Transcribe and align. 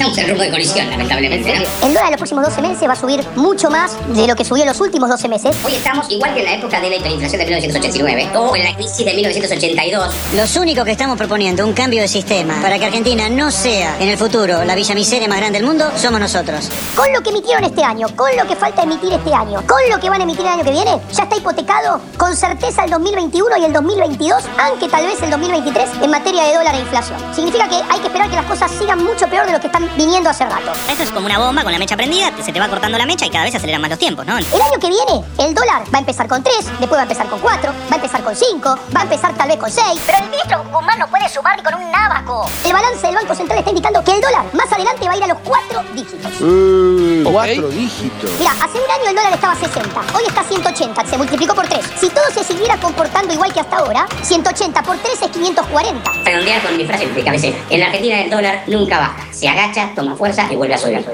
estamos 0.00 0.16
en 0.16 0.28
rumbo 0.28 0.42
de 0.42 0.50
colisión, 0.50 0.88
lamentablemente, 0.88 1.54
¿no? 1.54 1.86
El 1.86 1.92
dólar 1.92 2.04
en 2.06 2.10
los 2.12 2.18
próximos 2.18 2.44
12 2.46 2.62
meses 2.62 2.88
va 2.88 2.94
a 2.94 2.96
subir 2.96 3.22
mucho 3.36 3.70
más 3.70 3.96
de 4.14 4.26
lo 4.26 4.34
que 4.34 4.46
subió 4.46 4.62
en 4.62 4.68
los 4.68 4.80
últimos 4.80 5.10
12 5.10 5.28
meses. 5.28 5.54
Hoy 5.62 5.74
estamos 5.74 6.10
igual 6.10 6.32
que 6.32 6.40
en 6.40 6.46
la 6.46 6.54
época 6.54 6.80
de 6.80 6.88
la 6.88 6.96
hiperinflación 6.96 7.38
de 7.38 7.44
1989 7.44 8.30
o 8.34 8.56
en 8.56 8.64
la 8.64 8.74
crisis 8.76 9.04
de 9.04 9.12
1982. 9.12 10.14
Los 10.34 10.56
únicos 10.56 10.84
que 10.86 10.92
estamos 10.92 11.18
proponiendo 11.18 11.66
un 11.66 11.74
cambio 11.74 12.00
de 12.00 12.08
sistema 12.08 12.54
para 12.62 12.78
que 12.78 12.86
Argentina 12.86 13.28
no 13.28 13.50
sea 13.50 13.96
en 14.00 14.08
el 14.08 14.16
futuro 14.16 14.64
la 14.64 14.74
villa 14.74 14.94
miseria 14.94 15.28
más 15.28 15.38
grande 15.38 15.58
del 15.58 15.68
mundo 15.68 15.90
somos 15.96 16.18
nosotros. 16.18 16.70
Con 16.96 17.12
lo 17.12 17.20
que 17.20 17.28
emitieron 17.28 17.64
este 17.64 17.84
año, 17.84 18.06
con 18.16 18.34
lo 18.36 18.46
que 18.46 18.56
falta 18.56 18.84
emitir 18.84 19.12
este 19.12 19.34
año, 19.34 19.62
con 19.66 19.80
lo 19.90 20.00
que 20.00 20.08
van 20.08 20.22
a 20.22 20.24
emitir 20.24 20.46
el 20.46 20.52
año 20.52 20.64
que 20.64 20.70
viene, 20.70 20.98
ya 21.12 21.24
está 21.24 21.36
hipotecado 21.36 22.00
con 22.16 22.34
certeza 22.34 22.84
el 22.84 22.90
2021 22.90 23.58
y 23.58 23.64
el 23.64 23.72
2022, 23.74 24.44
aunque 24.58 24.88
tal 24.88 25.04
vez 25.04 25.22
el 25.22 25.30
2023 25.30 25.88
en 26.02 26.10
materia 26.10 26.44
de 26.44 26.54
dólar 26.54 26.74
e 26.74 26.78
inflación. 26.78 27.18
Significa 27.34 27.68
que 27.68 27.76
hay 27.76 28.00
que 28.00 28.06
esperar 28.06 28.30
que 28.30 28.36
las 28.36 28.46
cosas 28.46 28.70
sigan 28.70 29.04
mucho 29.04 29.28
peor 29.28 29.44
de 29.44 29.52
lo 29.52 29.60
que 29.60 29.66
están 29.66 29.89
viniendo 29.96 30.30
hace 30.30 30.44
rato. 30.44 30.72
Esto 30.88 31.02
es 31.02 31.10
como 31.10 31.26
una 31.26 31.38
bomba 31.38 31.62
con 31.62 31.72
la 31.72 31.78
mecha 31.78 31.96
prendida, 31.96 32.30
se 32.42 32.52
te 32.52 32.60
va 32.60 32.68
cortando 32.68 32.98
la 32.98 33.06
mecha 33.06 33.26
y 33.26 33.30
cada 33.30 33.44
vez 33.44 33.52
se 33.52 33.58
aceleran 33.58 33.80
más 33.80 33.90
los 33.90 33.98
tiempos, 33.98 34.26
¿no? 34.26 34.36
El 34.38 34.44
año 34.44 34.78
que 34.80 34.88
viene, 34.88 35.24
el 35.38 35.54
dólar 35.54 35.82
va 35.92 35.98
a 35.98 36.00
empezar 36.00 36.26
con 36.28 36.42
3, 36.42 36.56
después 36.78 36.92
va 36.92 37.00
a 37.00 37.02
empezar 37.02 37.28
con 37.28 37.38
4, 37.40 37.72
va 37.72 37.92
a 37.92 37.94
empezar 37.96 38.22
con 38.22 38.34
5, 38.34 38.78
va 38.94 39.00
a 39.00 39.02
empezar 39.04 39.34
tal 39.34 39.48
vez 39.48 39.58
con 39.58 39.70
6. 39.70 40.00
Pero 40.06 40.18
el 40.18 40.30
ministro 40.30 40.64
Guzmán 40.70 40.98
no 40.98 41.06
puede 41.08 41.28
sumar 41.28 41.56
ni 41.56 41.62
con 41.62 41.74
un 41.74 41.90
nábaco. 41.90 42.50
El 42.64 42.72
balance 42.72 43.06
del 43.06 43.16
Banco 43.16 43.34
Central 43.34 43.58
está 43.58 43.70
4 45.72 45.94
dígitos. 45.94 46.32
Cuatro 47.32 47.68
dígitos. 47.68 48.30
Mira, 48.38 48.52
hace 48.52 48.78
un 48.78 48.90
año 48.90 49.08
el 49.08 49.14
dólar 49.14 49.32
estaba 49.34 49.52
a 49.52 49.56
60, 49.56 50.00
hoy 50.14 50.22
está 50.26 50.40
a 50.40 50.44
180, 50.44 51.06
se 51.06 51.18
multiplicó 51.18 51.54
por 51.54 51.66
3. 51.66 51.80
Si 51.96 52.08
todo 52.08 52.24
se 52.32 52.44
siguiera 52.44 52.76
comportando 52.76 53.32
igual 53.32 53.52
que 53.52 53.60
hasta 53.60 53.76
ahora, 53.76 54.06
180 54.22 54.82
por 54.82 54.96
3 54.98 55.22
es 55.22 55.30
540. 55.30 56.12
Redondear 56.24 56.62
con 56.62 56.76
mi 56.76 56.84
frase 56.84 57.06
de 57.06 57.24
cabecera. 57.24 57.56
En 57.70 57.80
la 57.80 57.86
Argentina 57.86 58.20
el 58.22 58.30
dólar 58.30 58.64
nunca 58.66 58.98
baja. 58.98 59.26
Se 59.32 59.48
agacha, 59.48 59.90
toma 59.94 60.16
fuerza 60.16 60.46
y 60.50 60.56
vuelve 60.56 60.74
a 60.74 60.78
subir. 60.78 61.04